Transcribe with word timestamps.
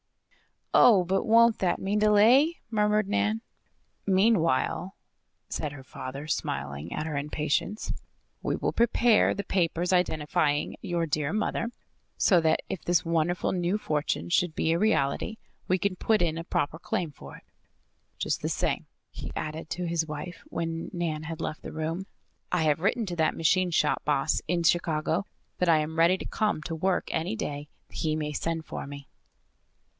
"Oh! 0.73 1.03
But 1.03 1.25
won't 1.27 1.59
that 1.59 1.77
mean 1.77 1.99
delay?" 1.99 2.57
murmured 2.71 3.07
Nan. 3.07 3.41
"Meanwhile," 4.07 4.95
said 5.47 5.73
her 5.73 5.83
father, 5.83 6.27
smiling 6.27 6.91
at 6.93 7.05
her 7.05 7.17
impatience, 7.17 7.91
"we 8.41 8.55
will 8.55 8.71
prepare 8.73 9.33
the 9.35 9.43
papers 9.43 9.93
identifying 9.93 10.75
your 10.81 11.05
dear 11.05 11.33
mother 11.33 11.69
so 12.17 12.39
that, 12.41 12.61
if 12.67 12.83
this 12.83 13.05
wonderful 13.05 13.51
new 13.51 13.77
fortune 13.77 14.29
should 14.29 14.55
be 14.55 14.71
a 14.71 14.79
reality, 14.79 15.37
we 15.67 15.77
can 15.77 15.97
put 15.97 16.21
in 16.21 16.37
a 16.37 16.45
proper 16.45 16.79
claim 16.79 17.11
for 17.11 17.35
it. 17.35 17.43
Just 18.17 18.41
the 18.41 18.49
same," 18.49 18.87
he 19.11 19.31
added 19.35 19.69
to 19.71 19.85
his 19.85 20.07
wife, 20.07 20.41
when 20.47 20.89
Nan 20.93 21.23
had 21.23 21.41
left 21.41 21.61
the 21.61 21.73
room, 21.73 22.07
"I 22.51 22.63
have 22.63 22.79
written 22.79 23.05
to 23.07 23.15
that 23.17 23.35
machine 23.35 23.69
shop 23.71 24.03
boss 24.05 24.41
in 24.47 24.63
Chicago 24.63 25.25
that 25.59 25.69
I 25.69 25.77
am 25.79 25.99
ready 25.99 26.17
to 26.17 26.25
come 26.25 26.63
to 26.63 26.73
work 26.73 27.09
any 27.11 27.35
day 27.35 27.67
he 27.91 28.15
may 28.15 28.31
send 28.31 28.65
for 28.65 28.87
me." 28.87 29.07